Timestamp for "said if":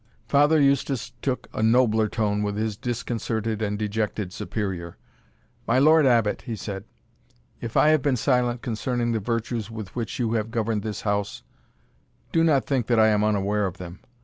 6.55-7.77